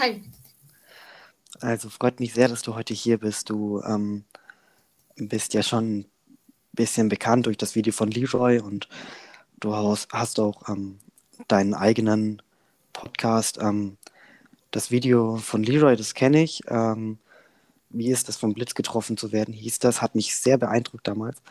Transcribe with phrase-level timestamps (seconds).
[0.00, 0.22] Hi.
[1.60, 3.50] Also freut mich sehr, dass du heute hier bist.
[3.50, 4.24] Du ähm,
[5.16, 6.06] bist ja schon ein
[6.72, 8.88] bisschen bekannt durch das Video von Leroy und
[9.58, 11.00] du hast, auch ähm,
[11.48, 12.40] deinen eigenen
[12.94, 13.58] Podcast.
[13.60, 13.98] Ähm,
[14.70, 16.62] das Video von Leroy, das kenne ich.
[16.68, 17.18] Ähm,
[17.90, 21.42] wie ist das vom Blitz getroffen zu werden, hieß das, hat mich sehr beeindruckt damals.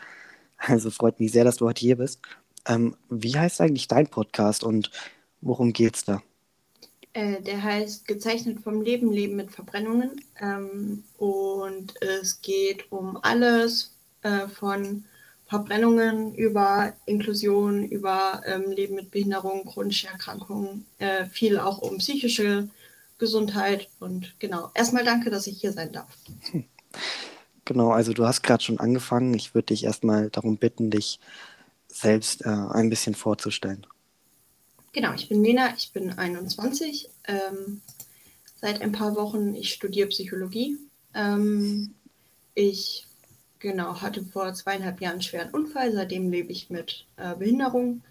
[0.56, 2.20] Also freut mich sehr, dass du heute hier bist.
[2.66, 4.90] Ähm, wie heißt eigentlich dein Podcast und
[5.40, 6.20] worum geht's da?
[7.12, 10.24] Äh, der heißt Gezeichnet vom Leben, Leben mit Verbrennungen.
[10.40, 15.04] Ähm, und es geht um alles äh, von
[15.46, 22.68] Verbrennungen über Inklusion, über ähm, Leben mit Behinderung, chronische Erkrankungen, äh, viel auch um psychische
[23.18, 23.88] Gesundheit.
[23.98, 26.08] Und genau, erstmal danke, dass ich hier sein darf.
[27.66, 29.32] Genau, also du hast gerade schon angefangen.
[29.34, 31.20] Ich würde dich erstmal darum bitten, dich
[31.86, 33.86] selbst äh, ein bisschen vorzustellen.
[34.92, 37.08] Genau, ich bin Lena, ich bin 21.
[37.28, 37.80] Ähm,
[38.56, 40.78] seit ein paar Wochen, ich studiere Psychologie.
[41.14, 41.94] Ähm,
[42.54, 43.06] ich
[43.60, 48.02] genau, hatte vor zweieinhalb Jahren einen schweren Unfall, seitdem lebe ich mit äh, Behinderung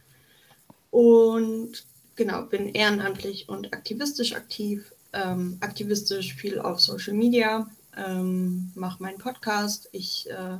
[0.92, 4.94] und genau, bin ehrenamtlich und aktivistisch aktiv.
[5.12, 9.90] Ähm, aktivistisch viel auf Social Media, ähm, mache meinen Podcast.
[9.92, 10.58] Ich äh,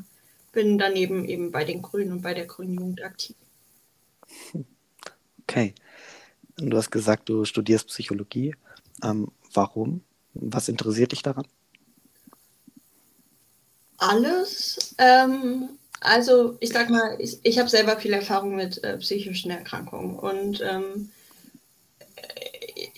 [0.52, 3.36] bin daneben eben bei den Grünen und bei der Grünen Jugend aktiv.
[5.44, 5.74] Okay.
[6.62, 8.56] Du hast gesagt, du studierst Psychologie.
[9.04, 10.02] Ähm, warum?
[10.34, 11.46] Was interessiert dich daran?
[13.98, 14.96] Alles.
[14.98, 20.18] Ähm, also ich sag mal, ich, ich habe selber viel Erfahrung mit äh, psychischen Erkrankungen
[20.18, 21.10] und ähm,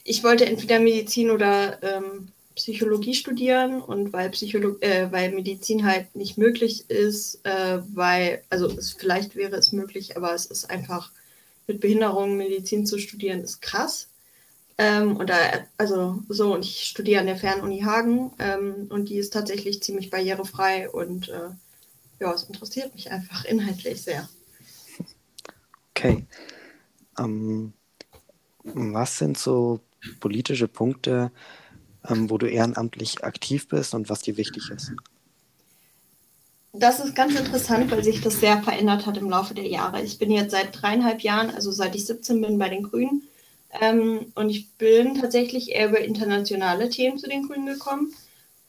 [0.04, 6.16] ich wollte entweder Medizin oder ähm, Psychologie studieren und weil, Psycholo äh, weil Medizin halt
[6.16, 11.12] nicht möglich ist, äh, weil, also es, vielleicht wäre es möglich, aber es ist einfach
[11.72, 14.10] mit Behinderung Medizin zu studieren, ist krass.
[14.78, 15.36] Ähm, und da,
[15.78, 20.10] also so, und ich studiere an der Fernuni Hagen ähm, und die ist tatsächlich ziemlich
[20.10, 21.50] barrierefrei und äh,
[22.20, 24.28] ja, es interessiert mich einfach inhaltlich sehr.
[25.92, 26.26] Okay.
[27.18, 27.74] Ähm,
[28.64, 29.82] was sind so
[30.20, 31.32] politische Punkte,
[32.08, 34.92] ähm, wo du ehrenamtlich aktiv bist und was dir wichtig ist?
[36.74, 40.02] Das ist ganz interessant, weil sich das sehr verändert hat im Laufe der Jahre.
[40.02, 43.24] Ich bin jetzt seit dreieinhalb Jahren, also seit ich 17 bin, bei den Grünen.
[43.82, 48.14] Ähm, und ich bin tatsächlich eher über internationale Themen zu den Grünen gekommen.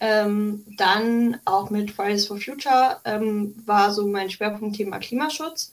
[0.01, 5.73] Ähm, dann auch mit Fridays for Future ähm, war so mein Schwerpunktthema Klimaschutz.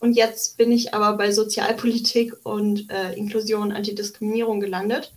[0.00, 5.12] Und jetzt bin ich aber bei Sozialpolitik und äh, Inklusion, Antidiskriminierung gelandet.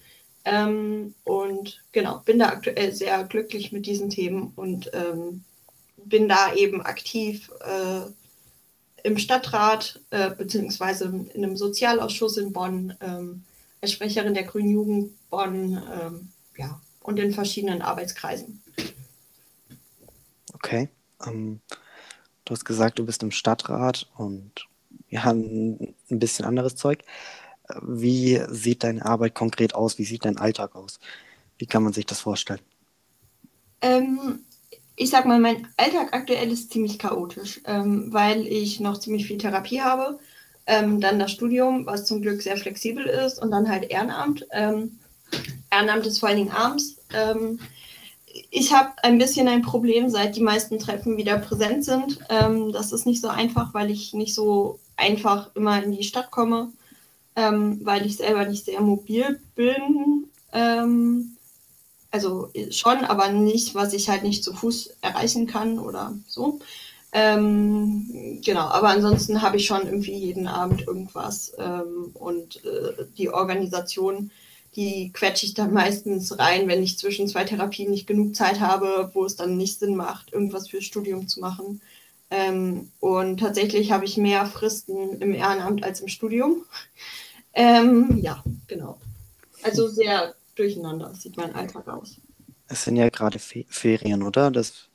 [0.46, 5.44] Ähm, und genau, bin da aktuell sehr glücklich mit diesen Themen und ähm,
[6.06, 8.02] bin da eben aktiv äh,
[9.04, 13.44] im Stadtrat äh, beziehungsweise in einem Sozialausschuss in Bonn, ähm,
[13.82, 18.62] als Sprecherin der Grünen Jugend Bonn ähm, ja, und in verschiedenen Arbeitskreisen.
[20.54, 20.90] Okay.
[21.26, 21.60] Ähm,
[22.46, 24.68] du hast gesagt, du bist im Stadtrat und
[25.10, 27.04] ja, ein, ein bisschen anderes Zeug.
[27.82, 29.98] Wie sieht deine Arbeit konkret aus?
[29.98, 31.00] Wie sieht dein Alltag aus?
[31.58, 32.62] Wie kann man sich das vorstellen?
[33.82, 34.40] Ähm,
[34.96, 39.38] ich sag mal, mein Alltag aktuell ist ziemlich chaotisch, ähm, weil ich noch ziemlich viel
[39.38, 40.20] Therapie habe.
[40.66, 44.46] Ähm, dann das Studium, was zum Glück sehr flexibel ist, und dann halt Ehrenamt.
[44.52, 45.00] Ähm,
[45.72, 46.98] Ehrenamt ist vor allen Dingen abends.
[47.14, 47.60] Ähm,
[48.50, 52.20] ich habe ein bisschen ein Problem, seit die meisten Treffen wieder präsent sind.
[52.30, 56.32] Ähm, das ist nicht so einfach, weil ich nicht so einfach immer in die Stadt
[56.32, 56.72] komme,
[57.36, 60.30] ähm, weil ich selber nicht sehr mobil bin.
[62.14, 66.60] Also schon, aber nicht, was ich halt nicht zu Fuß erreichen kann oder so.
[67.12, 73.32] Ähm, genau, aber ansonsten habe ich schon irgendwie jeden Abend irgendwas ähm, und äh, die
[73.32, 74.30] Organisation,
[74.76, 79.10] die quetsche ich dann meistens rein, wenn ich zwischen zwei Therapien nicht genug Zeit habe,
[79.16, 81.82] wo es dann nicht Sinn macht, irgendwas fürs Studium zu machen.
[82.30, 86.64] Ähm, und tatsächlich habe ich mehr Fristen im Ehrenamt als im Studium.
[87.56, 88.98] Ähm, ja, genau.
[89.62, 92.18] Also sehr durcheinander sieht mein Alltag aus.
[92.68, 94.52] Es sind ja gerade Fe Ferien, oder?
[94.52, 94.90] Das,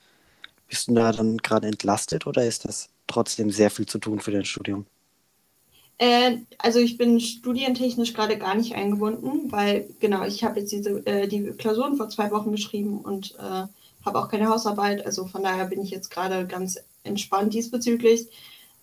[0.68, 4.30] bist du da dann gerade entlastet oder ist das trotzdem sehr viel zu tun für
[4.30, 4.86] dein Studium?
[5.98, 11.04] Äh, also ich bin studientechnisch gerade gar nicht eingebunden, weil genau, ich habe jetzt diese,
[11.06, 13.66] äh, die Klausuren vor zwei Wochen geschrieben und äh,
[14.04, 15.04] habe auch keine Hausarbeit.
[15.04, 18.28] Also von daher bin ich jetzt gerade ganz entspannt diesbezüglich.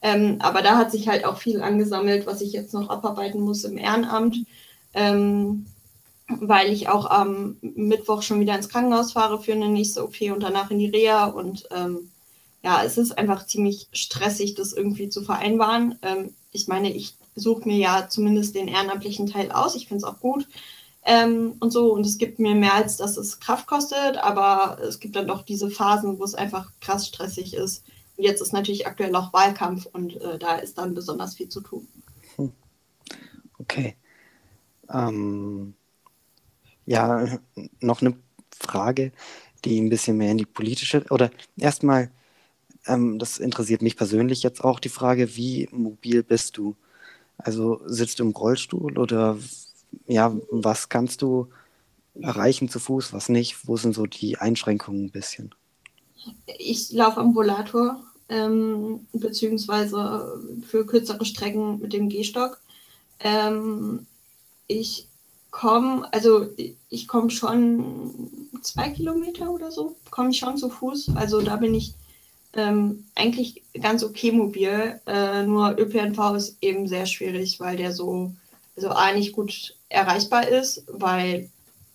[0.01, 3.63] Ähm, aber da hat sich halt auch viel angesammelt, was ich jetzt noch abarbeiten muss
[3.63, 4.37] im Ehrenamt.
[4.93, 5.65] Ähm,
[6.27, 10.41] weil ich auch am Mittwoch schon wieder ins Krankenhaus fahre für eine nächste OP und
[10.41, 11.25] danach in die Reha.
[11.25, 12.11] Und ähm,
[12.63, 15.99] ja, es ist einfach ziemlich stressig, das irgendwie zu vereinbaren.
[16.01, 19.75] Ähm, ich meine, ich suche mir ja zumindest den ehrenamtlichen Teil aus.
[19.75, 20.47] Ich finde es auch gut.
[21.03, 24.99] Ähm, und so, und es gibt mir mehr, als dass es Kraft kostet, aber es
[24.99, 27.83] gibt dann doch diese Phasen, wo es einfach krass stressig ist.
[28.17, 31.61] Und jetzt ist natürlich aktuell auch Wahlkampf und äh, da ist dann besonders viel zu
[31.61, 31.87] tun.
[32.37, 32.51] Hm.
[33.59, 33.95] Okay.
[34.89, 35.75] Ähm,
[36.85, 37.39] ja,
[37.79, 38.15] noch eine
[38.51, 39.11] Frage,
[39.63, 42.11] die ein bisschen mehr in die politische, oder erstmal,
[42.87, 46.75] ähm, das interessiert mich persönlich jetzt auch die Frage, wie mobil bist du?
[47.37, 49.37] Also sitzt du im Rollstuhl oder
[50.07, 51.49] ja, was kannst du
[52.21, 53.67] erreichen zu Fuß, was nicht?
[53.67, 55.53] Wo sind so die Einschränkungen ein bisschen?
[56.57, 62.61] Ich laufe Ambulator, ähm, beziehungsweise für kürzere Strecken mit dem Gehstock.
[63.19, 64.07] Ähm,
[64.67, 65.07] ich
[65.55, 66.49] komme, also
[66.89, 68.11] ich komme schon
[68.61, 71.11] zwei Kilometer oder so, komme ich schon zu Fuß.
[71.15, 71.93] Also da bin ich
[72.55, 74.99] ähm, eigentlich ganz okay mobil.
[75.07, 78.33] Äh, nur ÖPNV ist eben sehr schwierig, weil der so,
[78.75, 81.49] also A, nicht gut erreichbar ist, weil,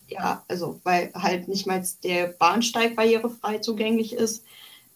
[0.08, 4.42] ja, also weil halt nicht mal der Bahnsteig barrierefrei zugänglich ist.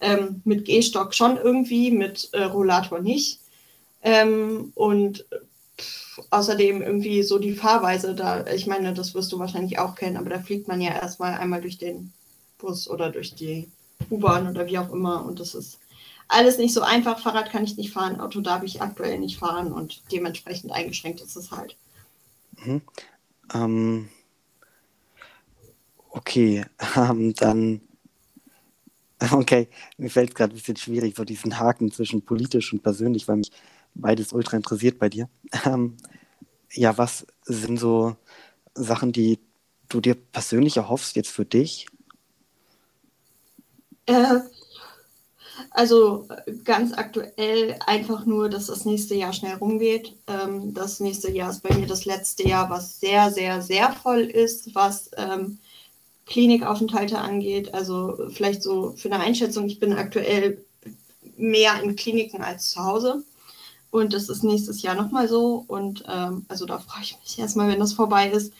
[0.00, 3.40] Ähm, mit Gehstock schon irgendwie, mit äh, Rollator nicht.
[4.02, 5.26] Ähm, und
[6.30, 10.30] außerdem irgendwie so die Fahrweise da, ich meine, das wirst du wahrscheinlich auch kennen, aber
[10.30, 12.12] da fliegt man ja erstmal einmal durch den
[12.58, 13.68] Bus oder durch die
[14.10, 15.78] U-Bahn oder wie auch immer und das ist
[16.28, 17.18] alles nicht so einfach.
[17.18, 21.36] Fahrrad kann ich nicht fahren, Auto darf ich aktuell nicht fahren und dementsprechend eingeschränkt ist
[21.36, 21.76] es halt.
[22.64, 22.82] Mhm.
[23.52, 24.08] Ähm,
[26.10, 26.64] okay,
[26.96, 27.80] ähm, dann
[29.32, 33.26] okay, mir fällt es gerade ein bisschen schwierig, so diesen Haken zwischen politisch und persönlich,
[33.28, 33.50] weil mich
[33.94, 35.28] beides ultra interessiert bei dir.
[35.64, 35.96] Ähm,
[36.72, 38.16] ja, was sind so
[38.74, 39.38] Sachen, die
[39.88, 41.86] du dir persönlich erhoffst jetzt für dich?
[44.06, 44.40] Äh,
[45.70, 46.28] also
[46.64, 50.14] ganz aktuell einfach nur, dass das nächste Jahr schnell rumgeht.
[50.26, 54.20] Ähm, das nächste Jahr ist bei mir das letzte Jahr, was sehr, sehr, sehr voll
[54.20, 55.58] ist, was ähm,
[56.26, 57.74] Klinikaufenthalte angeht.
[57.74, 60.64] Also vielleicht so für eine Einschätzung, ich bin aktuell
[61.36, 63.24] mehr in Kliniken als zu Hause.
[63.94, 65.64] Und das ist nächstes Jahr nochmal so.
[65.68, 68.52] Und ähm, also da freue ich mich erstmal, wenn das vorbei ist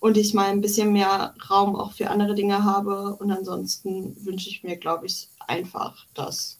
[0.00, 3.14] und ich mal ein bisschen mehr Raum auch für andere Dinge habe.
[3.14, 6.58] Und ansonsten wünsche ich mir, glaube ich, einfach, dass,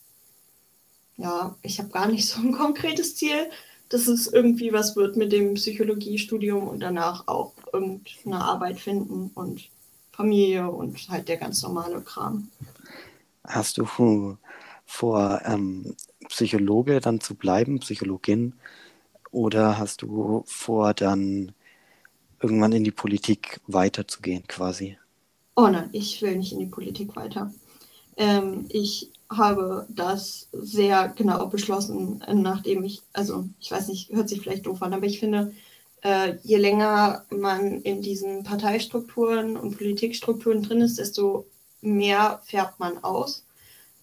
[1.17, 3.51] ja, ich habe gar nicht so ein konkretes Ziel,
[3.89, 9.69] dass es irgendwie was wird mit dem Psychologiestudium und danach auch irgendeine Arbeit finden und
[10.13, 12.49] Familie und halt der ganz normale Kram.
[13.45, 15.97] Hast du vor, ähm,
[16.31, 18.55] Psychologe dann zu bleiben, Psychologin?
[19.31, 21.53] Oder hast du vor, dann
[22.41, 24.97] irgendwann in die Politik weiterzugehen quasi?
[25.57, 27.53] Oh nein, ich will nicht in die Politik weiter.
[28.17, 34.41] Ähm, ich habe das sehr genau beschlossen, nachdem ich, also ich weiß nicht, hört sich
[34.41, 35.53] vielleicht doof an, aber ich finde,
[36.03, 41.47] äh, je länger man in diesen Parteistrukturen und Politikstrukturen drin ist, desto
[41.81, 43.45] mehr färbt man aus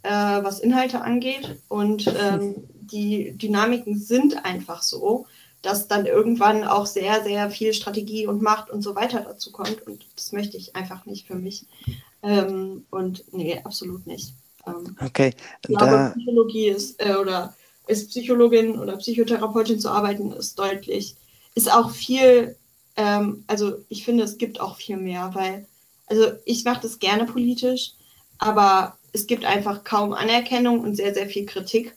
[0.07, 1.57] äh, was Inhalte angeht.
[1.67, 5.25] Und ähm, die Dynamiken sind einfach so,
[5.61, 9.85] dass dann irgendwann auch sehr, sehr viel Strategie und Macht und so weiter dazu kommt.
[9.85, 11.65] Und das möchte ich einfach nicht für mich.
[12.23, 14.33] Ähm, und nee, absolut nicht.
[14.65, 15.33] Ähm, okay.
[15.67, 17.53] Ich glaube, Psychologie ist, äh, oder
[17.87, 21.15] als Psychologin oder Psychotherapeutin zu arbeiten, ist deutlich,
[21.55, 22.55] ist auch viel,
[22.95, 25.67] ähm, also ich finde, es gibt auch viel mehr, weil,
[26.05, 27.93] also ich mache das gerne politisch,
[28.37, 31.95] aber es gibt einfach kaum Anerkennung und sehr, sehr viel Kritik.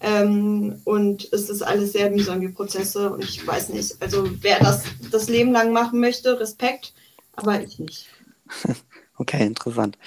[0.00, 4.82] Ähm, und es ist alles sehr mühsame Prozesse und ich weiß nicht, also wer das
[5.12, 6.92] das Leben lang machen möchte, Respekt,
[7.34, 8.06] aber ich nicht.
[9.18, 9.98] Okay, interessant.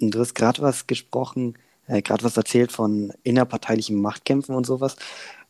[0.00, 1.54] Du hast gerade was gesprochen,
[1.86, 4.96] äh, gerade was erzählt von innerparteilichen Machtkämpfen und sowas.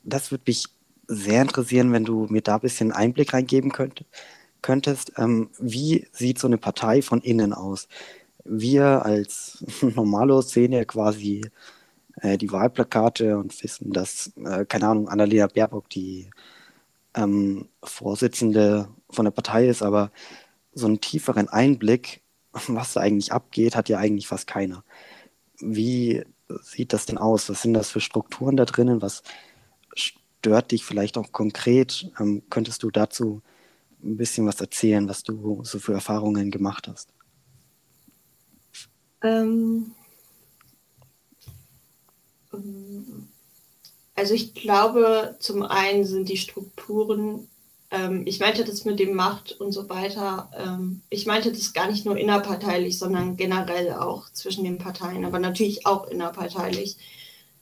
[0.04, 0.66] Das würde mich
[1.08, 4.04] sehr interessieren, wenn du mir da ein bisschen Einblick reingeben könnt,
[4.62, 5.12] könntest.
[5.16, 7.88] Ähm, wie sieht so eine Partei von innen aus?
[8.44, 11.42] Wir als Normalos sehen ja quasi
[12.16, 16.30] äh, die Wahlplakate und wissen, dass, äh, keine Ahnung, Annalena Baerbock die
[17.14, 20.10] ähm, Vorsitzende von der Partei ist, aber
[20.72, 22.22] so einen tieferen Einblick,
[22.68, 24.84] was da eigentlich abgeht, hat ja eigentlich fast keiner.
[25.60, 26.24] Wie
[26.62, 27.48] sieht das denn aus?
[27.48, 29.02] Was sind das für Strukturen da drinnen?
[29.02, 29.22] Was
[29.94, 32.10] stört dich vielleicht auch konkret?
[32.18, 33.42] Ähm, könntest du dazu
[34.02, 37.12] ein bisschen was erzählen, was du so für Erfahrungen gemacht hast?
[39.22, 39.92] Ähm,
[44.14, 47.48] also ich glaube, zum einen sind die Strukturen,
[47.90, 51.90] ähm, ich meinte das mit dem Macht und so weiter, ähm, ich meinte das gar
[51.90, 56.96] nicht nur innerparteilich, sondern generell auch zwischen den Parteien, aber natürlich auch innerparteilich.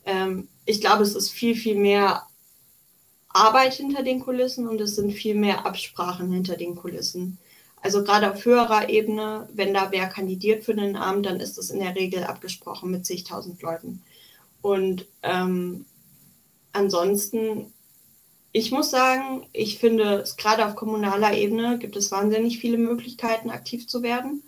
[0.05, 2.27] Ähm, ich glaube, es ist viel, viel mehr
[3.29, 7.39] Arbeit hinter den Kulissen und es sind viel mehr Absprachen hinter den Kulissen.
[7.81, 11.71] Also gerade auf höherer Ebene, wenn da wer kandidiert für einen Amt, dann ist das
[11.71, 14.03] in der Regel abgesprochen mit zigtausend Leuten.
[14.63, 15.85] Und ähm,
[16.73, 17.73] ansonsten,
[18.53, 23.87] ich muss sagen, ich finde, gerade auf kommunaler Ebene gibt es wahnsinnig viele Möglichkeiten, aktiv
[23.87, 24.43] zu werden.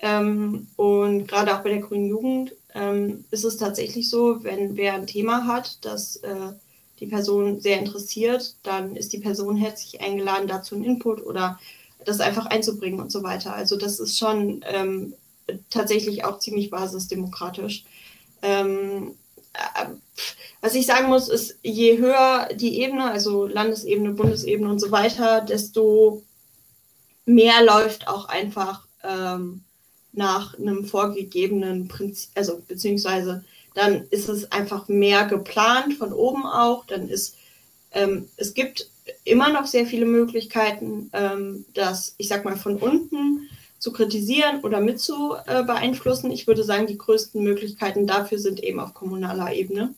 [0.00, 4.94] Ähm, und gerade auch bei der Grünen Jugend ähm, ist es tatsächlich so, wenn wer
[4.94, 6.52] ein Thema hat, das äh,
[7.00, 11.58] die Person sehr interessiert, dann ist die Person herzlich eingeladen, dazu einen Input oder
[12.04, 13.54] das einfach einzubringen und so weiter.
[13.54, 15.14] Also das ist schon ähm,
[15.70, 17.84] tatsächlich auch ziemlich basisdemokratisch.
[18.42, 19.14] Ähm,
[19.52, 19.86] äh,
[20.60, 25.40] was ich sagen muss, ist, je höher die Ebene, also Landesebene, Bundesebene und so weiter,
[25.42, 26.22] desto
[27.26, 29.62] mehr läuft auch einfach ähm,
[30.12, 33.44] nach einem vorgegebenen Prinzip, also beziehungsweise
[33.74, 37.36] dann ist es einfach mehr geplant von oben auch, dann ist
[37.92, 38.88] ähm, es gibt
[39.24, 44.80] immer noch sehr viele Möglichkeiten, ähm, das, ich sag mal, von unten zu kritisieren oder
[44.80, 46.30] mit zu äh, beeinflussen.
[46.30, 49.94] Ich würde sagen, die größten Möglichkeiten dafür sind eben auf kommunaler Ebene.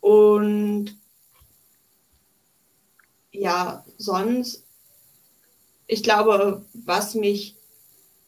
[0.00, 0.96] Und
[3.32, 4.64] ja, sonst,
[5.86, 7.56] ich glaube, was mich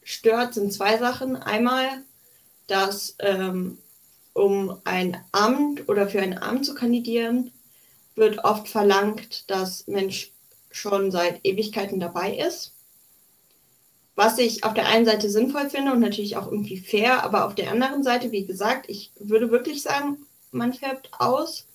[0.03, 1.37] stört, sind zwei Sachen.
[1.37, 1.89] Einmal,
[2.67, 3.79] dass ähm,
[4.35, 7.53] um ein Amt oder für ein Amt zu kandidieren,
[8.17, 10.33] wird oft verlangt, dass Mensch
[10.71, 12.73] schon seit Ewigkeiten dabei ist.
[14.15, 17.55] Was ich auf der einen Seite sinnvoll finde und natürlich auch irgendwie fair, aber auf
[17.55, 20.19] der anderen Seite, wie gesagt, ich würde wirklich sagen,
[20.53, 21.67] man färbt aus.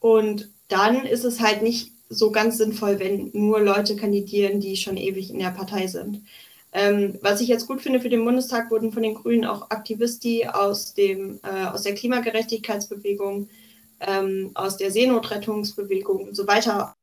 [0.00, 4.96] Und dann ist es halt nicht so ganz sinnvoll, wenn nur Leute kandidieren, die schon
[4.96, 6.22] ewig in der Partei sind.
[6.72, 10.48] Ähm, was ich jetzt gut finde für den Bundestag, wurden von den Grünen auch Aktivisten
[10.48, 11.16] aus, äh,
[11.72, 13.48] aus der Klimagerechtigkeitsbewegung
[14.06, 16.94] ähm, aus der Seenotrettungsbewegung und so weiter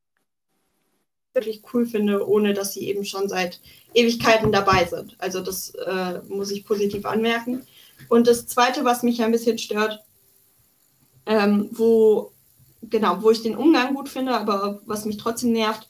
[1.33, 3.61] wirklich cool finde, ohne dass sie eben schon seit
[3.93, 5.15] Ewigkeiten dabei sind.
[5.17, 7.65] Also das äh, muss ich positiv anmerken.
[8.09, 10.03] Und das Zweite, was mich ein bisschen stört,
[11.25, 12.31] ähm, wo
[12.81, 15.87] genau, wo ich den Umgang gut finde, aber was mich trotzdem nervt,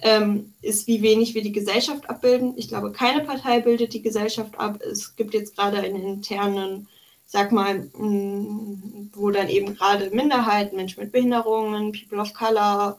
[0.00, 2.54] ähm, ist, wie wenig wir die Gesellschaft abbilden.
[2.56, 4.80] Ich glaube, keine Partei bildet die Gesellschaft ab.
[4.82, 6.88] Es gibt jetzt gerade einen internen
[7.34, 12.96] sag mal, mm, wo dann eben gerade Minderheiten, Menschen mit Behinderungen, People of Color,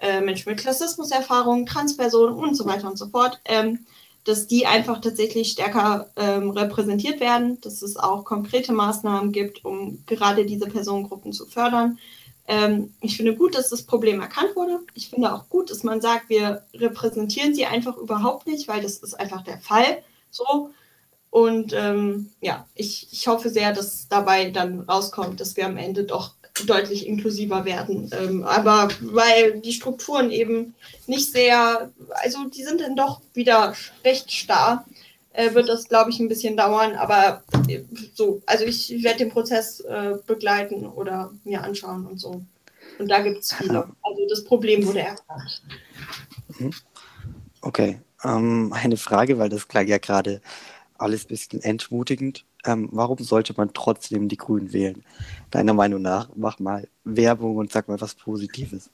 [0.00, 3.80] äh, Menschen mit Klassismuserfahrungen, Transpersonen und so weiter und so fort, ähm,
[4.22, 10.04] dass die einfach tatsächlich stärker ähm, repräsentiert werden, dass es auch konkrete Maßnahmen gibt, um
[10.06, 11.98] gerade diese Personengruppen zu fördern.
[12.46, 14.78] Ähm, ich finde gut, dass das Problem erkannt wurde.
[14.94, 18.98] Ich finde auch gut, dass man sagt, wir repräsentieren sie einfach überhaupt nicht, weil das
[18.98, 20.04] ist einfach der Fall.
[20.30, 20.70] So,
[21.32, 26.04] und ähm, ja, ich, ich hoffe sehr, dass dabei dann rauskommt, dass wir am Ende
[26.04, 26.34] doch
[26.66, 28.10] deutlich inklusiver werden.
[28.12, 30.74] Ähm, aber weil die Strukturen eben
[31.06, 31.90] nicht sehr,
[32.22, 33.72] also die sind dann doch wieder
[34.04, 34.84] recht starr,
[35.32, 36.96] äh, wird das, glaube ich, ein bisschen dauern.
[36.96, 37.80] Aber äh,
[38.12, 42.42] so, also ich werde den Prozess äh, begleiten oder mir anschauen und so.
[42.98, 43.88] Und da gibt es viele.
[44.02, 45.62] Also das Problem wurde erkannt.
[46.58, 46.74] Mhm.
[47.62, 48.00] Okay.
[48.22, 50.42] Ähm, eine Frage, weil das klang ja gerade
[51.02, 52.44] alles ein bisschen entmutigend.
[52.64, 55.04] Ähm, warum sollte man trotzdem die Grünen wählen?
[55.50, 58.88] Deiner Meinung nach, mach mal Werbung und sag mal was Positives.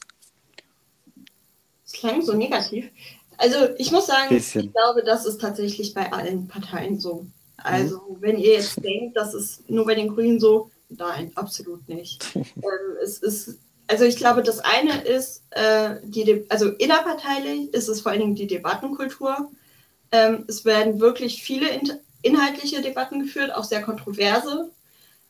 [1.85, 2.91] Das klang so negativ.
[3.37, 4.67] Also ich muss sagen, bisschen.
[4.67, 7.27] ich glaube, das ist tatsächlich bei allen Parteien so.
[7.57, 8.17] Also mhm.
[8.21, 12.25] wenn ihr jetzt denkt, das ist nur bei den Grünen so, nein, absolut nicht.
[12.35, 12.45] ähm,
[13.03, 18.13] es ist, also ich glaube, das eine ist, äh, die, also innerparteilich ist es vor
[18.13, 19.51] allen Dingen die Debattenkultur.
[20.13, 24.71] Ähm, es werden wirklich viele in inhaltliche Debatten geführt, auch sehr kontroverse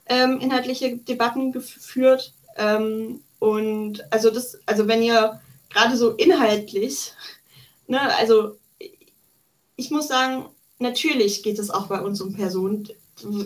[0.08, 2.32] ähm, inhaltliche Debatten geführt.
[2.56, 7.12] Ähm, und also das, also wenn ihr gerade so inhaltlich,
[7.86, 8.56] ne, also
[9.76, 10.46] ich muss sagen,
[10.78, 12.88] natürlich geht es auch bei uns um Personen,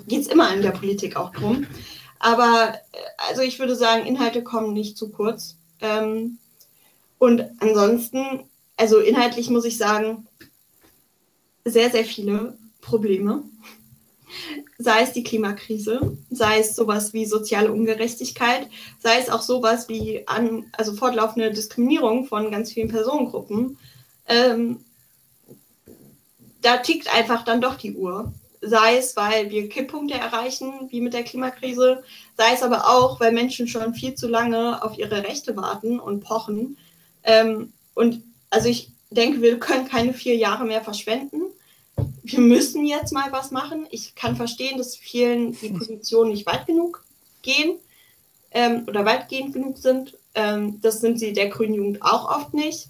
[0.07, 1.67] geht es immer in der Politik auch drum.
[2.19, 2.99] Aber äh,
[3.29, 5.57] also ich würde sagen, Inhalte kommen nicht zu kurz.
[5.81, 6.39] Ähm,
[7.19, 8.45] und ansonsten,
[8.77, 10.27] also inhaltlich muss ich sagen,
[11.65, 13.45] sehr, sehr viele Probleme.
[14.79, 20.27] Sei es die Klimakrise, sei es sowas wie soziale Ungerechtigkeit, sei es auch sowas wie
[20.27, 23.79] an, also fortlaufende Diskriminierung von ganz vielen Personengruppen.
[24.27, 24.81] Ähm,
[26.63, 28.33] da tickt einfach dann doch die Uhr.
[28.63, 32.03] Sei es, weil wir Kipppunkte erreichen, wie mit der Klimakrise,
[32.37, 36.21] sei es aber auch, weil Menschen schon viel zu lange auf ihre Rechte warten und
[36.21, 36.79] pochen.
[37.25, 41.42] Ähm, und also ich denke, wir können keine vier Jahre mehr verschwenden
[42.23, 43.87] wir müssen jetzt mal was machen.
[43.91, 47.05] Ich kann verstehen, dass vielen die Positionen nicht weit genug
[47.43, 47.77] gehen
[48.53, 50.17] ähm, oder weitgehend genug sind.
[50.35, 52.89] Ähm, das sind sie der Grünen Jugend auch oft nicht.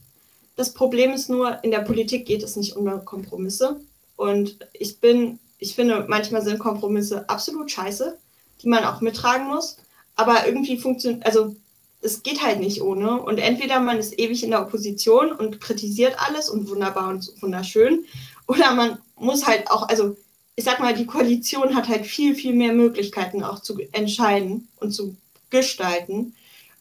[0.57, 3.81] Das Problem ist nur, in der Politik geht es nicht um Kompromisse.
[4.17, 8.19] Und ich bin, ich finde, manchmal sind Kompromisse absolut scheiße,
[8.63, 9.79] die man auch mittragen muss.
[10.15, 11.57] Aber irgendwie funktioniert, also
[12.03, 13.23] es geht halt nicht ohne.
[13.23, 18.05] Und entweder man ist ewig in der Opposition und kritisiert alles und wunderbar und wunderschön,
[18.47, 20.17] oder man muss halt auch, also
[20.55, 24.93] ich sag mal, die Koalition hat halt viel, viel mehr Möglichkeiten auch zu entscheiden und
[24.93, 25.17] zu
[25.51, 26.35] gestalten.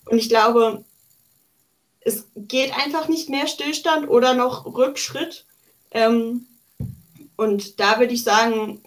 [0.06, 0.84] Und ich glaube,
[2.02, 5.46] es geht einfach nicht mehr Stillstand oder noch Rückschritt.
[5.92, 6.48] Ähm,
[7.38, 8.82] und da würde ich sagen,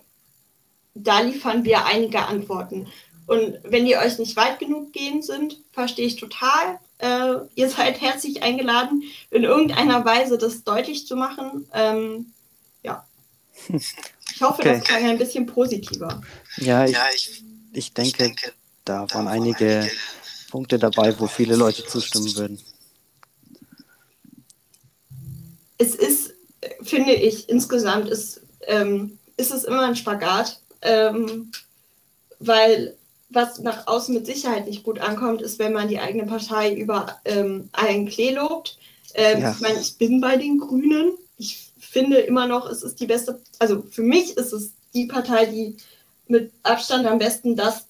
[0.95, 2.89] da liefern wir einige Antworten.
[3.27, 6.79] Und wenn die euch nicht weit genug gehen sind, verstehe ich total.
[6.99, 11.67] Äh, ihr seid herzlich eingeladen, in irgendeiner Weise das deutlich zu machen.
[14.35, 14.79] Ich hoffe, okay.
[14.79, 16.21] das klang ein bisschen positiver.
[16.57, 18.53] Ja, ich, ja, ich, ich, denke, ich denke,
[18.85, 19.91] da waren einige, einige
[20.51, 22.61] Punkte dabei, wo viele Leute zustimmen würden.
[25.79, 26.35] Es ist,
[26.83, 31.51] finde ich, insgesamt ist, ähm, ist es immer ein Spagat, ähm,
[32.39, 32.97] weil
[33.31, 37.19] was nach außen mit Sicherheit nicht gut ankommt, ist, wenn man die eigene Partei über
[37.25, 38.79] ähm, einen Klee lobt.
[39.15, 39.53] Ähm, ja.
[39.53, 41.13] Ich meine, ich bin bei den Grünen.
[41.37, 45.47] Ich finde immer noch, es ist die beste, also für mich ist es die Partei,
[45.47, 45.77] die
[46.27, 47.87] mit Abstand am besten das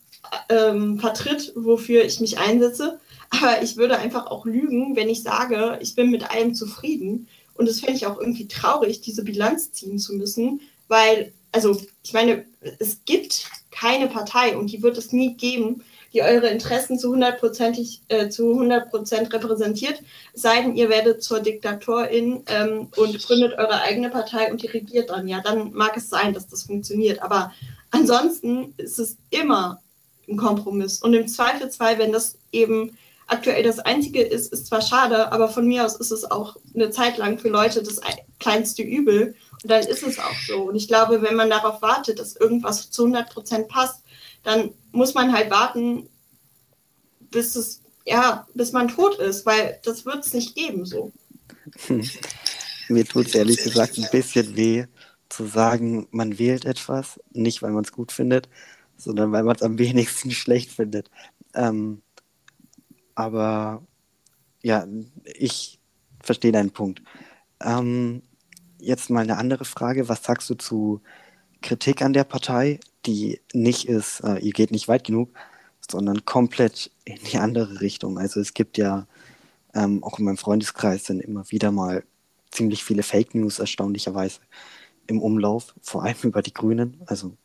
[0.50, 3.00] ähm, vertritt, wofür ich mich einsetze.
[3.30, 7.28] Aber ich würde einfach auch lügen, wenn ich sage, ich bin mit allem zufrieden.
[7.54, 12.12] Und das fände ich auch irgendwie traurig, diese Bilanz ziehen zu müssen, weil, also ich
[12.12, 12.44] meine,
[12.78, 15.82] es gibt keine Partei und die wird es nie geben,
[16.14, 20.00] die eure Interessen zu 100%, äh, zu 100 repräsentiert,
[20.33, 25.11] sei denn ihr werdet zur Diktatorin ähm, und gründet eure eigene Partei und die regiert
[25.11, 25.26] dann.
[25.26, 27.21] Ja, dann mag es sein, dass das funktioniert.
[27.21, 27.52] Aber
[27.90, 29.83] ansonsten ist es immer
[30.28, 31.02] ein Kompromiss.
[31.02, 35.66] Und im Zweifelsfall, wenn das eben aktuell das Einzige ist, ist zwar schade, aber von
[35.66, 38.00] mir aus ist es auch eine Zeit lang für Leute das
[38.38, 39.35] kleinste Übel.
[39.62, 40.68] Und dann ist es auch so.
[40.68, 44.03] Und ich glaube, wenn man darauf wartet, dass irgendwas zu 100 Prozent passt,
[44.44, 46.09] dann muss man halt warten,
[47.30, 51.12] bis es, ja, bis man tot ist, weil das wird es nicht geben so.
[51.87, 52.09] Hm.
[52.88, 54.87] Mir tut es ehrlich gesagt ein bisschen weh,
[55.28, 58.48] zu sagen, man wählt etwas, nicht weil man es gut findet,
[58.96, 61.11] sondern weil man es am wenigsten schlecht findet.
[61.54, 62.02] Ähm,
[63.14, 63.83] aber
[64.62, 64.87] ja,
[65.24, 65.80] ich
[66.22, 67.02] verstehe deinen Punkt.
[67.61, 68.22] Ähm,
[68.78, 70.09] jetzt mal eine andere Frage.
[70.09, 71.00] Was sagst du zu
[71.62, 75.31] Kritik an der Partei, die nicht ist, äh, ihr geht nicht weit genug,
[75.90, 78.19] sondern komplett in die andere Richtung?
[78.19, 79.07] Also es gibt ja
[79.75, 82.05] ähm, auch in meinem Freundeskreis sind immer wieder mal
[82.51, 84.40] ziemlich viele Fake News erstaunlicherweise
[85.07, 87.37] im Umlauf, vor allem über die Grünen, also,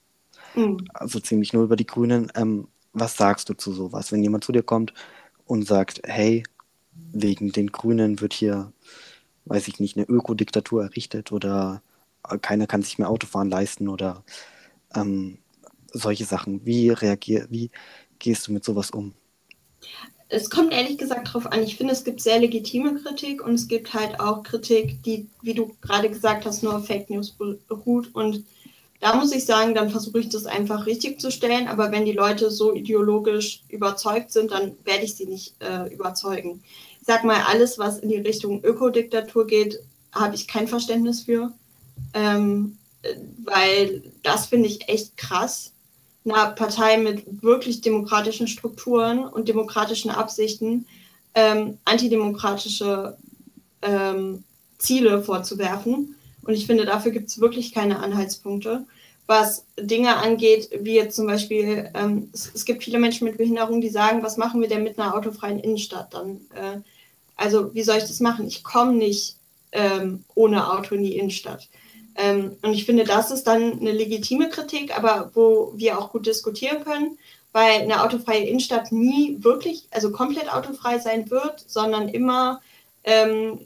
[0.56, 0.86] mhm.
[0.93, 2.32] also ziemlich nur über die Grünen.
[2.36, 4.93] Ähm, was sagst du zu sowas, wenn jemand zu dir kommt
[5.45, 6.43] und sagt, hey,
[6.91, 8.74] wegen den Grünen wird hier
[9.50, 11.82] weiß ich nicht, eine Ökodiktatur errichtet oder
[12.30, 14.24] äh, keiner kann sich mehr Autofahren leisten oder
[14.95, 15.39] ähm,
[15.93, 16.65] solche Sachen.
[16.65, 17.69] Wie reagier, wie
[18.19, 19.13] gehst du mit sowas um?
[20.28, 21.63] Es kommt ehrlich gesagt darauf an.
[21.63, 25.56] Ich finde, es gibt sehr legitime Kritik und es gibt halt auch Kritik, die, wie
[25.56, 27.36] du gerade gesagt hast, nur auf Fake News
[27.67, 28.13] beruht.
[28.13, 28.45] Und
[28.99, 31.67] da muss ich sagen, dann versuche ich das einfach richtig zu stellen.
[31.67, 36.62] Aber wenn die Leute so ideologisch überzeugt sind, dann werde ich sie nicht äh, überzeugen
[37.10, 39.80] sag mal, alles, was in die Richtung Ökodiktatur geht,
[40.12, 41.52] habe ich kein Verständnis für.
[42.13, 42.78] Ähm,
[43.43, 45.71] weil das finde ich echt krass.
[46.25, 50.86] Eine Partei mit wirklich demokratischen Strukturen und demokratischen Absichten
[51.34, 53.17] ähm, antidemokratische
[53.82, 54.43] ähm,
[54.77, 56.15] Ziele vorzuwerfen.
[56.43, 58.86] Und ich finde, dafür gibt es wirklich keine Anhaltspunkte.
[59.27, 63.79] Was Dinge angeht, wie jetzt zum Beispiel, ähm, es, es, gibt viele Menschen mit Behinderung,
[63.79, 66.13] die sagen, was machen wir denn mit einer autofreien Innenstadt?
[66.13, 66.79] Dann äh,
[67.39, 68.47] also wie soll ich das machen?
[68.47, 69.38] Ich komme nicht
[69.71, 71.69] ähm, ohne Auto in die Innenstadt.
[72.19, 76.27] Ähm, und ich finde, das ist dann eine legitime Kritik, aber wo wir auch gut
[76.27, 77.17] diskutieren können,
[77.53, 82.62] weil eine autofreie Innenstadt nie wirklich, also komplett autofrei sein wird, sondern immer
[83.05, 83.60] ähm,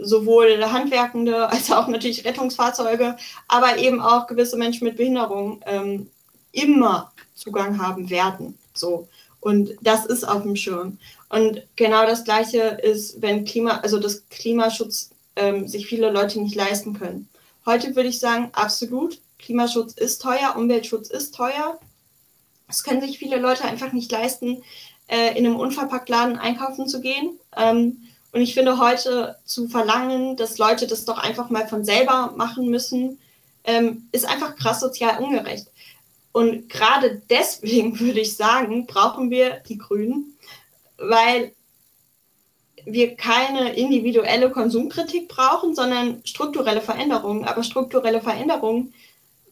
[0.00, 3.16] sowohl Handwerkende als auch natürlich Rettungsfahrzeuge,
[3.46, 6.08] aber eben auch gewisse Menschen mit Behinderung ähm,
[6.52, 8.58] immer Zugang haben werden.
[8.72, 9.06] So.
[9.40, 10.98] Und das ist auf dem Schirm.
[11.28, 16.56] Und genau das Gleiche ist, wenn Klima, also das Klimaschutz ähm, sich viele Leute nicht
[16.56, 17.28] leisten können.
[17.68, 19.20] Heute würde ich sagen, absolut.
[19.38, 21.78] Klimaschutz ist teuer, Umweltschutz ist teuer.
[22.66, 24.62] Es können sich viele Leute einfach nicht leisten,
[25.06, 27.38] äh, in einem Unverpacktladen einkaufen zu gehen.
[27.54, 32.32] Ähm, und ich finde heute zu verlangen, dass Leute das doch einfach mal von selber
[32.34, 33.18] machen müssen,
[33.64, 35.66] ähm, ist einfach krass sozial ungerecht.
[36.32, 40.38] Und gerade deswegen würde ich sagen, brauchen wir die Grünen,
[40.96, 41.52] weil
[42.92, 47.44] wir keine individuelle Konsumkritik brauchen, sondern strukturelle Veränderungen.
[47.44, 48.92] Aber strukturelle Veränderungen,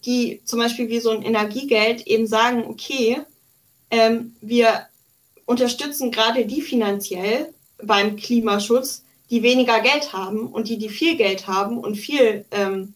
[0.05, 3.19] die zum Beispiel wie so ein Energiegeld eben sagen, okay,
[3.91, 4.87] ähm, wir
[5.45, 11.47] unterstützen gerade die finanziell beim Klimaschutz, die weniger Geld haben und die, die viel Geld
[11.47, 12.95] haben und viel ähm,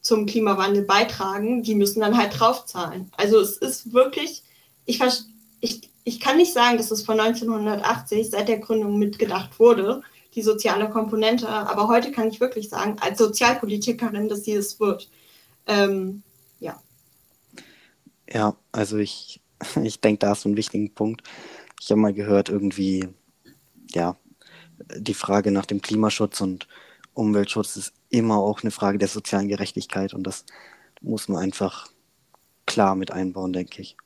[0.00, 3.10] zum Klimawandel beitragen, die müssen dann halt draufzahlen.
[3.16, 4.42] Also es ist wirklich,
[4.86, 5.00] ich,
[5.60, 10.00] ich, ich kann nicht sagen, dass es von 1980 seit der Gründung mitgedacht wurde,
[10.34, 15.10] die soziale Komponente, aber heute kann ich wirklich sagen, als Sozialpolitikerin, dass sie es wird.
[15.66, 16.22] Ähm,
[16.60, 16.80] ja.
[18.32, 19.42] Ja, also ich,
[19.82, 21.22] ich denke, da hast du einen wichtigen Punkt.
[21.78, 23.06] Ich habe mal gehört, irgendwie,
[23.90, 24.16] ja,
[24.96, 26.68] die Frage nach dem Klimaschutz und
[27.12, 30.46] Umweltschutz ist immer auch eine Frage der sozialen Gerechtigkeit und das
[31.02, 31.88] muss man einfach
[32.64, 33.98] klar mit einbauen, denke ich.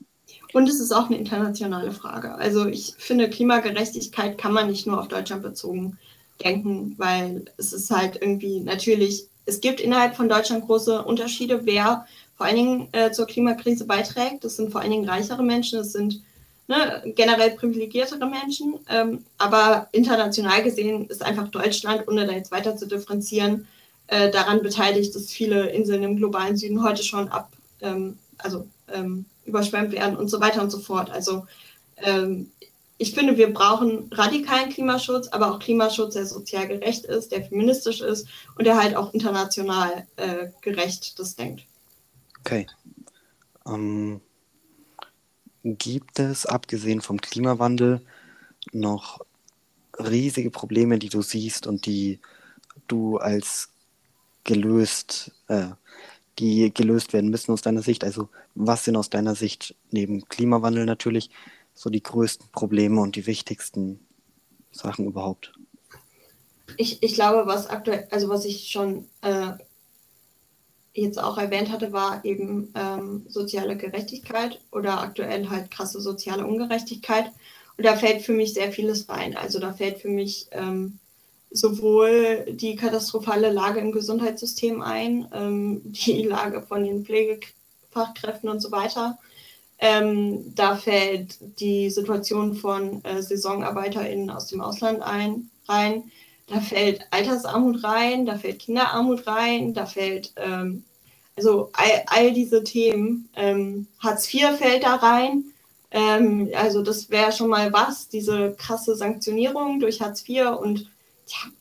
[0.52, 2.34] Und es ist auch eine internationale Frage.
[2.34, 5.98] Also ich finde, Klimagerechtigkeit kann man nicht nur auf Deutschland bezogen
[6.42, 12.06] denken, weil es ist halt irgendwie natürlich, es gibt innerhalb von Deutschland große Unterschiede, wer
[12.36, 14.44] vor allen Dingen äh, zur Klimakrise beiträgt.
[14.44, 16.22] Das sind vor allen Dingen reichere Menschen, das sind
[16.68, 18.74] ne, generell privilegiertere Menschen.
[18.88, 23.66] Ähm, aber international gesehen ist einfach Deutschland, ohne da jetzt weiter zu differenzieren,
[24.08, 29.24] äh, daran beteiligt, dass viele Inseln im globalen Süden heute schon ab, ähm, also ähm,
[29.44, 31.10] überschwemmt werden und so weiter und so fort.
[31.10, 31.46] Also
[31.96, 32.50] ähm,
[32.98, 38.00] ich finde, wir brauchen radikalen Klimaschutz, aber auch Klimaschutz, der sozial gerecht ist, der feministisch
[38.00, 41.64] ist und der halt auch international äh, gerecht das denkt.
[42.40, 42.66] Okay.
[43.66, 44.20] Ähm,
[45.64, 48.02] gibt es, abgesehen vom Klimawandel,
[48.72, 49.20] noch
[49.98, 52.20] riesige Probleme, die du siehst und die
[52.88, 53.70] du als
[54.44, 55.68] gelöst, äh,
[56.38, 58.04] die gelöst werden müssen aus deiner Sicht?
[58.04, 61.30] Also was sind aus deiner Sicht neben Klimawandel natürlich
[61.74, 64.00] so die größten Probleme und die wichtigsten
[64.70, 65.52] Sachen überhaupt?
[66.76, 69.52] Ich, ich glaube, was aktuell, also was ich schon äh,
[70.94, 77.26] jetzt auch erwähnt hatte, war eben ähm, soziale Gerechtigkeit oder aktuell halt krasse soziale Ungerechtigkeit.
[77.76, 79.36] Und da fällt für mich sehr vieles rein.
[79.36, 80.98] Also da fällt für mich ähm,
[81.52, 88.72] sowohl die katastrophale Lage im Gesundheitssystem ein, ähm, die Lage von den Pflegefachkräften und so
[88.72, 89.18] weiter.
[89.78, 96.04] Ähm, da fällt die Situation von äh, SaisonarbeiterInnen aus dem Ausland ein, rein
[96.52, 100.84] da fällt Altersarmut rein, da fällt Kinderarmut rein, da fällt ähm,
[101.34, 103.28] also all, all, diese Themen.
[103.36, 105.44] Ähm, Hartz IV fällt da rein.
[105.90, 110.90] Ähm, also das wäre schon mal was, diese krasse Sanktionierung durch Hartz IV und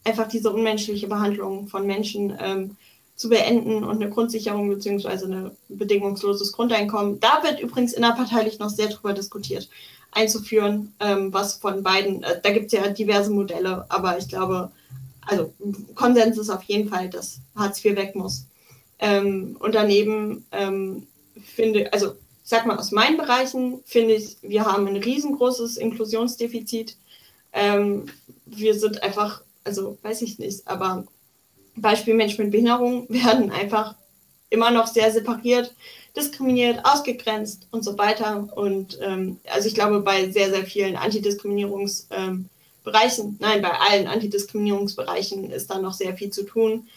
[0.03, 2.77] einfach diese unmenschliche Behandlung von Menschen ähm,
[3.15, 5.25] zu beenden und eine Grundsicherung bzw.
[5.25, 7.19] ein bedingungsloses Grundeinkommen.
[7.19, 9.69] Da wird übrigens innerparteilich noch sehr drüber diskutiert
[10.11, 14.71] einzuführen, ähm, was von beiden, äh, da gibt es ja diverse Modelle, aber ich glaube,
[15.21, 15.53] also
[15.95, 18.45] Konsens ist auf jeden Fall, dass Hartz IV weg muss.
[18.99, 21.07] Ähm, und daneben ähm,
[21.43, 26.97] finde, also sag mal aus meinen Bereichen, finde ich, wir haben ein riesengroßes Inklusionsdefizit.
[27.53, 28.07] Ähm,
[28.45, 31.05] wir sind einfach, also weiß ich nicht, aber
[31.75, 33.95] Beispiel Menschen mit Behinderung werden einfach
[34.49, 35.73] immer noch sehr separiert
[36.15, 38.47] diskriminiert, ausgegrenzt und so weiter.
[38.55, 42.49] Und ähm, also ich glaube, bei sehr, sehr vielen Antidiskriminierungsbereichen,
[43.25, 46.87] ähm, nein, bei allen Antidiskriminierungsbereichen ist da noch sehr viel zu tun.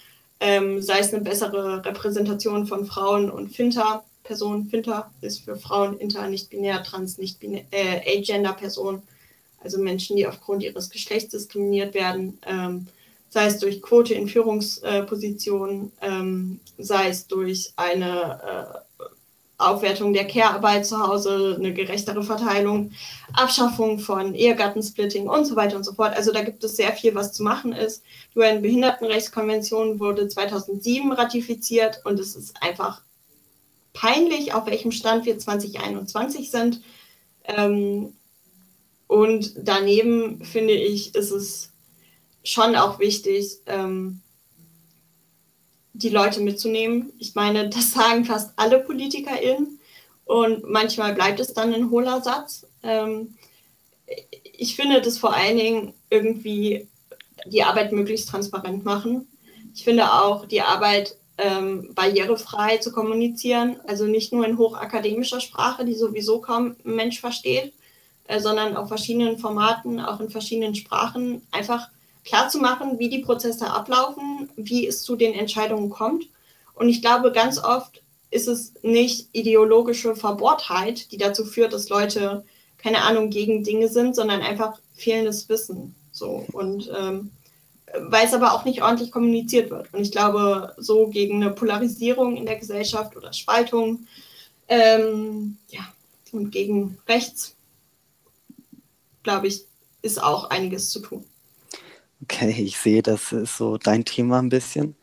[0.40, 4.68] Ähm, sei es eine bessere Repräsentation von Frauen und Finter-Personen.
[4.68, 9.02] Finter ist für Frauen inter, nicht binär, trans, nicht binär, äh, agender-Personen,
[9.64, 12.38] also Menschen, die aufgrund ihres Geschlechts diskriminiert werden.
[12.46, 12.86] Ähm,
[13.30, 19.04] sei es durch Quote in Führungspositionen, ähm, sei es durch eine äh,
[19.56, 22.92] Aufwertung der Care-Arbeit zu Hause, eine gerechtere Verteilung,
[23.32, 26.14] Abschaffung von Ehegattensplitting und so weiter und so fort.
[26.14, 28.04] Also da gibt es sehr viel, was zu machen ist.
[28.34, 33.02] Die UN-Behindertenrechtskonvention wurde 2007 ratifiziert und es ist einfach
[33.92, 36.82] peinlich, auf welchem Stand wir 2021 sind.
[37.44, 38.14] Ähm,
[39.06, 41.70] und daneben finde ich, ist es
[42.42, 44.20] schon auch wichtig, ähm,
[45.92, 47.12] die Leute mitzunehmen.
[47.18, 49.78] Ich meine, das sagen fast alle PolitikerInnen
[50.24, 52.66] und manchmal bleibt es dann ein hohler Satz.
[52.82, 53.36] Ähm,
[54.42, 56.88] ich finde das vor allen Dingen irgendwie
[57.46, 59.28] die Arbeit möglichst transparent machen.
[59.74, 65.84] Ich finde auch die Arbeit ähm, barrierefrei zu kommunizieren, also nicht nur in hochakademischer Sprache,
[65.84, 67.72] die sowieso kaum ein Mensch versteht,
[68.26, 71.88] äh, sondern auf verschiedenen Formaten, auch in verschiedenen Sprachen, einfach
[72.24, 76.26] klarzumachen, wie die Prozesse ablaufen, wie es zu den Entscheidungen kommt.
[76.74, 82.44] Und ich glaube, ganz oft ist es nicht ideologische Verbohrtheit, die dazu führt, dass Leute,
[82.78, 85.94] keine Ahnung, gegen Dinge sind, sondern einfach fehlendes Wissen.
[86.10, 87.30] So und ähm,
[87.98, 89.92] weil es aber auch nicht ordentlich kommuniziert wird.
[89.92, 94.06] Und ich glaube, so gegen eine Polarisierung in der Gesellschaft oder Spaltung
[94.68, 95.86] ähm, ja,
[96.32, 97.54] und gegen rechts,
[99.24, 99.64] glaube ich,
[100.02, 101.24] ist auch einiges zu tun.
[102.22, 104.94] Okay, ich sehe, das ist so dein Thema ein bisschen.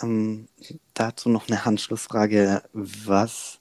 [0.00, 0.48] Ähm,
[0.94, 2.62] dazu noch eine Anschlussfrage.
[2.72, 3.60] Was,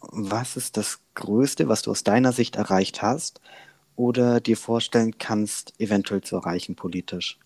[0.00, 3.40] was ist das Größte, was du aus deiner Sicht erreicht hast
[3.94, 7.38] oder dir vorstellen kannst, eventuell zu erreichen politisch?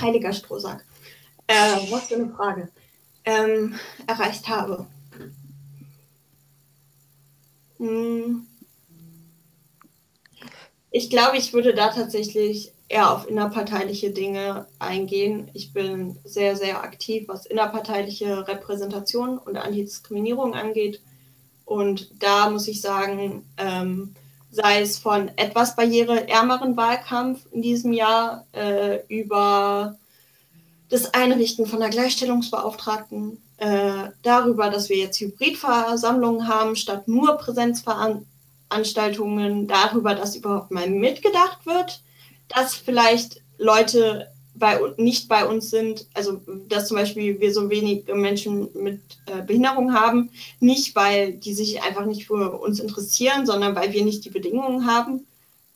[0.00, 0.84] Heiliger Strohsack.
[1.46, 2.70] Äh, was für eine Frage.
[3.24, 3.74] Ähm,
[4.06, 4.86] erreicht habe.
[7.78, 8.46] Hm.
[10.96, 15.50] Ich glaube, ich würde da tatsächlich eher auf innerparteiliche Dinge eingehen.
[15.52, 21.02] Ich bin sehr, sehr aktiv, was innerparteiliche Repräsentation und Antidiskriminierung angeht.
[21.66, 24.14] Und da muss ich sagen, ähm,
[24.50, 29.98] sei es von etwas barriereärmeren Wahlkampf in diesem Jahr äh, über
[30.88, 38.35] das Einrichten von der Gleichstellungsbeauftragten, äh, darüber, dass wir jetzt Hybridversammlungen haben statt nur Präsenzveranstaltungen,
[38.68, 42.00] darüber, dass überhaupt mal mitgedacht wird
[42.48, 48.14] dass vielleicht Leute bei, nicht bei uns sind, also dass zum Beispiel wir so wenige
[48.14, 53.74] Menschen mit äh, Behinderung haben, nicht weil die sich einfach nicht für uns interessieren, sondern
[53.74, 55.26] weil wir nicht die Bedingungen haben.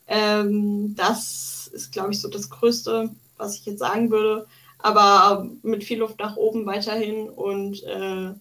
[0.07, 4.47] Ähm, das ist, glaube ich, so das Größte, was ich jetzt sagen würde.
[4.79, 8.31] Aber mit viel Luft nach oben weiterhin und äh,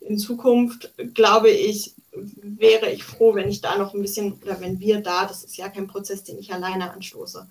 [0.00, 1.94] in Zukunft, glaube ich,
[2.42, 5.56] wäre ich froh, wenn ich da noch ein bisschen, oder wenn wir da, das ist
[5.56, 7.46] ja kein Prozess, den ich alleine anstoße,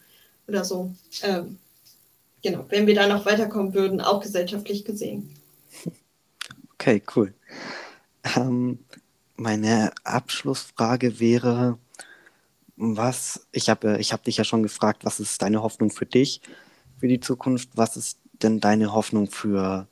[0.48, 0.94] oder so.
[1.24, 1.58] Ähm,
[2.42, 5.36] genau, wenn wir da noch weiterkommen würden, auch gesellschaftlich gesehen.
[6.74, 7.34] Okay, cool.
[8.36, 8.80] Ähm,
[9.36, 11.78] meine Abschlussfrage wäre,
[12.76, 16.42] was, ich habe ich hab dich ja schon gefragt, was ist deine Hoffnung für dich,
[16.98, 17.70] für die Zukunft?
[17.76, 19.88] Was ist denn deine Hoffnung für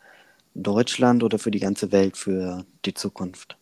[0.53, 3.57] Deutschland oder für die ganze Welt, für die Zukunft?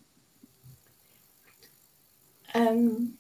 [2.53, 3.17] Ähm,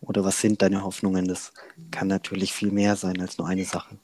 [0.00, 1.26] oder was sind deine Hoffnungen?
[1.26, 1.52] Das
[1.90, 3.98] kann natürlich viel mehr sein als nur eine Sache.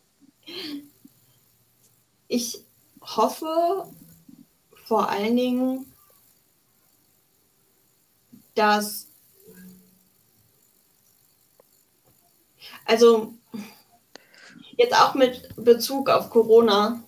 [2.28, 2.64] Ich
[3.02, 3.86] hoffe
[4.84, 5.86] vor allen Dingen,
[8.54, 9.08] dass
[12.84, 13.34] also
[14.76, 17.02] jetzt auch mit Bezug auf Corona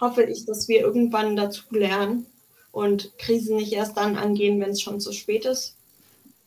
[0.00, 2.26] hoffe ich, dass wir irgendwann dazu lernen
[2.72, 5.74] und Krisen nicht erst dann angehen, wenn es schon zu spät ist.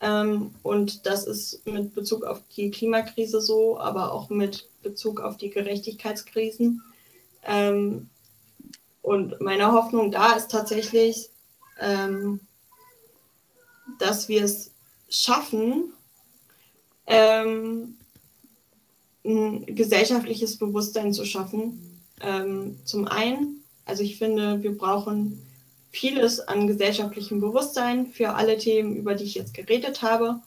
[0.02, 5.38] Ähm, und das ist mit Bezug auf die Klimakrise so, aber auch mit Bezug auf
[5.38, 6.82] die Gerechtigkeitskrisen.
[7.46, 8.10] Ähm,
[9.02, 11.30] und meine Hoffnung da ist tatsächlich,
[11.80, 12.40] ähm,
[14.00, 14.72] dass wir es
[15.10, 15.94] schaffen,
[17.08, 17.96] ähm,
[19.26, 22.02] ein gesellschaftliches Bewusstsein zu schaffen.
[22.22, 25.42] Ähm, zum einen, also ich finde, wir brauchen
[25.94, 30.40] vieles an gesellschaftlichem Bewusstsein für alle Themen, über die ich jetzt geredet habe.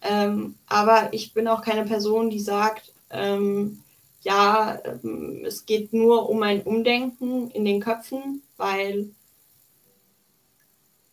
[0.00, 3.80] Ähm, aber ich bin auch keine Person, die sagt, ähm,
[4.22, 9.10] ja, ähm, es geht nur um ein Umdenken in den Köpfen, weil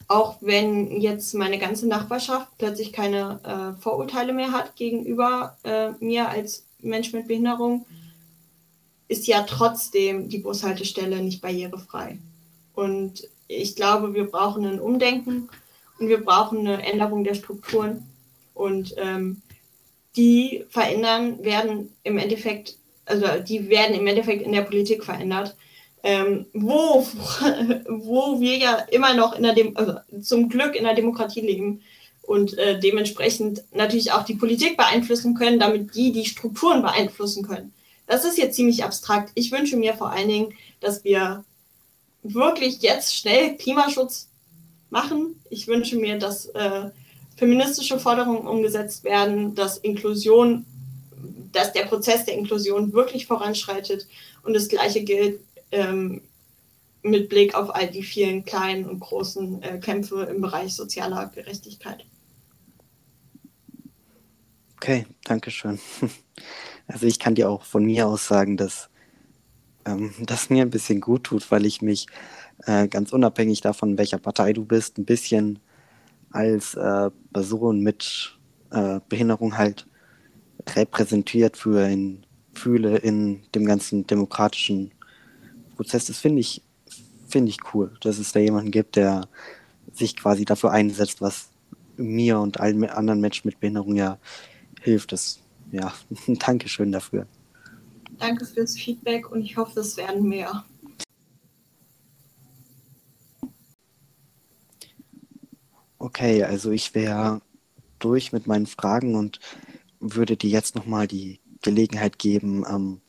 [0.07, 6.29] auch wenn jetzt meine ganze Nachbarschaft plötzlich keine äh, Vorurteile mehr hat gegenüber äh, mir
[6.29, 7.85] als Mensch mit Behinderung,
[9.09, 12.19] ist ja trotzdem die Bushaltestelle nicht barrierefrei.
[12.73, 15.49] Und ich glaube, wir brauchen ein Umdenken
[15.99, 18.03] und wir brauchen eine Änderung der Strukturen.
[18.53, 19.41] Und ähm,
[20.15, 25.55] die verändern werden im Endeffekt, also die werden im Endeffekt in der Politik verändert.
[26.03, 27.01] Ähm, wo,
[27.87, 31.81] wo wir ja immer noch in der Dem also zum Glück in der Demokratie leben
[32.21, 37.73] und äh, dementsprechend natürlich auch die Politik beeinflussen können, damit die die Strukturen beeinflussen können.
[38.07, 39.31] Das ist jetzt ziemlich abstrakt.
[39.33, 41.43] Ich wünsche mir vor allen Dingen, dass wir
[42.33, 44.29] wirklich jetzt schnell Klimaschutz
[44.89, 45.39] machen.
[45.49, 46.89] Ich wünsche mir, dass äh,
[47.35, 50.65] feministische Forderungen umgesetzt werden, dass Inklusion,
[51.51, 54.07] dass der Prozess der Inklusion wirklich voranschreitet.
[54.43, 56.21] Und das Gleiche gilt ähm,
[57.03, 62.05] mit Blick auf all die vielen kleinen und großen äh, Kämpfe im Bereich sozialer Gerechtigkeit.
[64.77, 65.79] Okay, danke schön.
[66.87, 68.89] Also ich kann dir auch von mir aus sagen, dass
[69.85, 72.07] ähm, das mir ein bisschen gut tut, weil ich mich
[72.65, 75.59] äh, ganz unabhängig davon, welcher Partei du bist, ein bisschen
[76.31, 78.37] als äh, Person mit
[78.71, 79.87] äh, Behinderung halt
[80.67, 84.91] repräsentiert fühle in dem ganzen demokratischen
[85.75, 86.05] Prozess.
[86.05, 86.63] Das finde ich,
[87.27, 89.27] finde ich cool, dass es da jemanden gibt, der
[89.93, 91.49] sich quasi dafür einsetzt, was
[91.97, 94.17] mir und allen anderen Menschen mit Behinderung ja
[94.81, 95.11] hilft.
[95.11, 95.39] Das,
[95.71, 95.93] ja,
[96.27, 97.27] Dankeschön dafür.
[98.19, 100.63] Danke fürs Feedback und ich hoffe, es werden mehr.
[105.97, 107.41] Okay, also ich wäre
[107.99, 109.39] durch mit meinen Fragen und
[109.99, 113.01] würde dir jetzt nochmal die Gelegenheit geben, ähm,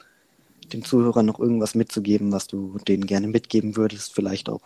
[0.73, 4.15] den Zuhörern noch irgendwas mitzugeben, was du denen gerne mitgeben würdest.
[4.15, 4.63] Vielleicht auch,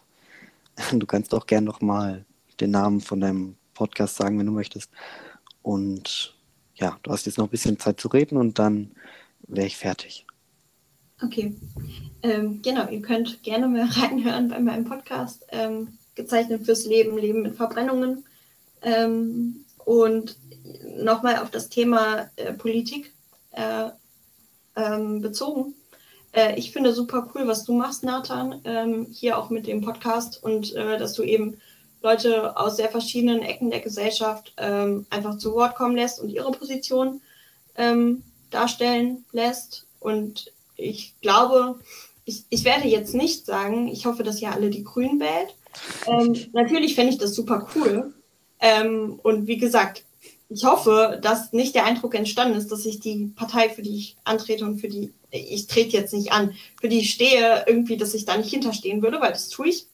[0.93, 2.25] du kannst auch gerne nochmal
[2.61, 4.91] den Namen von deinem Podcast sagen, wenn du möchtest.
[5.63, 6.37] Und
[6.77, 8.93] ja, du hast jetzt noch ein bisschen Zeit zu reden und dann
[9.49, 10.27] wäre ich fertig.
[11.23, 11.55] Okay.
[12.23, 15.47] Ähm, genau, ihr könnt gerne mal reinhören bei meinem Podcast.
[15.51, 18.25] Ähm, gezeichnet fürs Leben, Leben mit Verbrennungen.
[18.83, 20.37] Ähm, und
[20.99, 23.13] nochmal auf das Thema äh, Politik
[23.53, 23.91] äh,
[24.77, 25.75] ähm, bezogen.
[26.33, 30.43] Äh, ich finde super cool, was du machst, Nathan, ähm, hier auch mit dem Podcast
[30.43, 31.59] und äh, dass du eben
[32.03, 36.51] Leute aus sehr verschiedenen Ecken der Gesellschaft ähm, einfach zu Wort kommen lässt und ihre
[36.51, 37.21] Position
[38.51, 39.87] darstellen lässt.
[40.01, 41.79] Und ich glaube,
[42.25, 45.55] ich, ich werde jetzt nicht sagen, ich hoffe, dass ihr alle die Grünen wählt.
[46.07, 48.15] Ähm, natürlich fände ich das super cool.
[48.61, 50.05] Ähm, und wie gesagt,
[50.49, 54.17] ich hoffe, dass nicht der Eindruck entstanden ist, dass ich die Partei, für die ich
[54.25, 58.15] antrete und für die ich trete jetzt nicht an, für die ich stehe, irgendwie, dass
[58.15, 59.87] ich da nicht hinterstehen würde, weil das tue ich.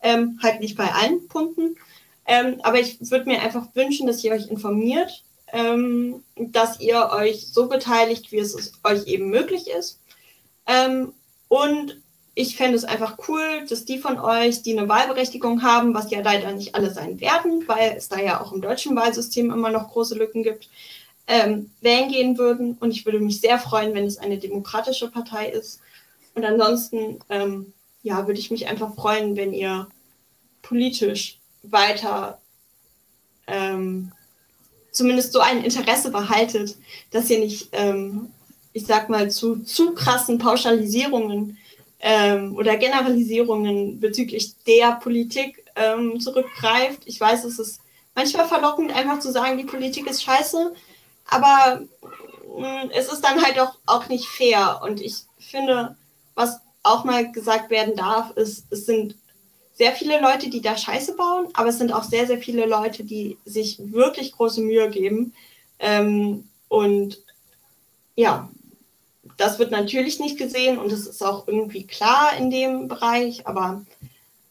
[0.00, 1.76] Ähm, halt nicht bei allen Punkten.
[2.24, 7.48] Ähm, aber ich würde mir einfach wünschen, dass ihr euch informiert, ähm, dass ihr euch
[7.48, 9.98] so beteiligt, wie es euch eben möglich ist.
[10.68, 11.12] Ähm,
[11.48, 12.00] und
[12.34, 16.20] ich fände es einfach cool, dass die von euch, die eine Wahlberechtigung haben, was ja
[16.20, 19.90] leider nicht alle sein werden, weil es da ja auch im deutschen Wahlsystem immer noch
[19.90, 20.68] große Lücken gibt,
[21.26, 22.76] ähm, wählen gehen würden.
[22.78, 25.80] Und ich würde mich sehr freuen, wenn es eine demokratische Partei ist.
[26.34, 27.72] Und ansonsten, ähm,
[28.04, 29.88] ja, würde ich mich einfach freuen, wenn ihr
[30.62, 32.40] politisch weiter
[33.48, 34.12] ähm,
[34.92, 36.76] zumindest so ein Interesse behaltet,
[37.10, 38.30] dass ihr nicht, ähm,
[38.72, 41.58] ich sag mal, zu zu krassen Pauschalisierungen
[42.00, 47.02] ähm, oder Generalisierungen bezüglich der Politik ähm, zurückgreift.
[47.06, 47.80] Ich weiß, es ist
[48.14, 50.74] manchmal verlockend, einfach zu sagen, die Politik ist scheiße,
[51.26, 51.82] aber
[52.58, 54.80] mh, mm, es ist dann halt auch, auch nicht fair.
[54.82, 55.96] Und ich finde,
[56.34, 59.16] was auch mal gesagt werden darf, ist, es sind
[59.74, 63.04] sehr viele Leute, die da Scheiße bauen, aber es sind auch sehr, sehr viele Leute,
[63.04, 65.32] die sich wirklich große Mühe geben.
[65.78, 67.22] Ähm, und
[68.16, 68.50] ja,
[69.38, 73.86] das wird natürlich nicht gesehen und es ist auch irgendwie klar in dem Bereich, aber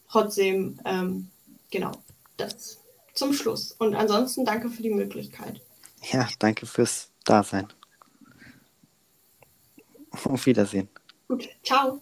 [0.10, 1.30] trotzdem, ähm,
[1.70, 1.92] genau,
[2.38, 2.80] das
[3.14, 3.74] zum Schluss.
[3.78, 5.62] Und ansonsten danke für die Möglichkeit.
[6.12, 7.68] Ja, danke fürs Dasein.
[10.12, 10.88] Auf Wiedersehen.
[11.28, 12.02] Gut, ciao.